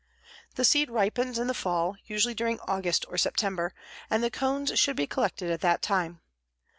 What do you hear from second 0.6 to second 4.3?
seed ripens in the fall, usually during August or September, and